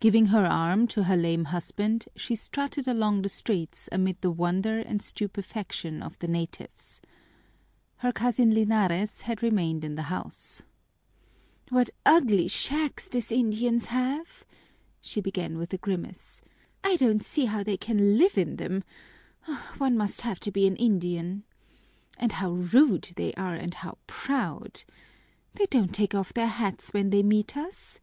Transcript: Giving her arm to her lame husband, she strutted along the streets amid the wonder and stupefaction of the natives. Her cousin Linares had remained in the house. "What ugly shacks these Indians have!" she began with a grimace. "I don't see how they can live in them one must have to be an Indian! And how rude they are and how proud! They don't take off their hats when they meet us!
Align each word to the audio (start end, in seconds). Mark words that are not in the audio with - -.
Giving 0.00 0.28
her 0.32 0.46
arm 0.46 0.86
to 0.86 1.02
her 1.02 1.18
lame 1.18 1.44
husband, 1.44 2.06
she 2.16 2.34
strutted 2.34 2.88
along 2.88 3.20
the 3.20 3.28
streets 3.28 3.90
amid 3.92 4.18
the 4.22 4.30
wonder 4.30 4.78
and 4.78 5.02
stupefaction 5.02 6.02
of 6.02 6.18
the 6.18 6.28
natives. 6.28 7.02
Her 7.98 8.10
cousin 8.10 8.54
Linares 8.54 9.20
had 9.20 9.42
remained 9.42 9.84
in 9.84 9.96
the 9.96 10.04
house. 10.08 10.62
"What 11.68 11.90
ugly 12.06 12.48
shacks 12.48 13.06
these 13.06 13.30
Indians 13.30 13.84
have!" 13.92 14.46
she 14.98 15.20
began 15.20 15.58
with 15.58 15.74
a 15.74 15.76
grimace. 15.76 16.40
"I 16.82 16.96
don't 16.96 17.22
see 17.22 17.44
how 17.44 17.62
they 17.62 17.76
can 17.76 18.16
live 18.16 18.38
in 18.38 18.56
them 18.56 18.82
one 19.76 19.94
must 19.94 20.22
have 20.22 20.40
to 20.40 20.50
be 20.50 20.66
an 20.66 20.76
Indian! 20.76 21.44
And 22.16 22.32
how 22.32 22.52
rude 22.52 23.10
they 23.16 23.34
are 23.34 23.56
and 23.56 23.74
how 23.74 23.98
proud! 24.06 24.84
They 25.52 25.66
don't 25.66 25.92
take 25.94 26.14
off 26.14 26.32
their 26.32 26.46
hats 26.48 26.94
when 26.94 27.10
they 27.10 27.22
meet 27.22 27.58
us! 27.58 28.00